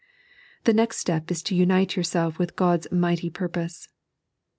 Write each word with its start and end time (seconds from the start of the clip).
The 0.63 0.73
next 0.73 0.97
step 0.97 1.29
is 1.29 1.43
to 1.43 1.55
unite 1.55 1.95
yourself 1.95 2.39
with 2.39 2.55
God's 2.55 2.87
mighty 2.91 3.29
purpose. 3.29 3.87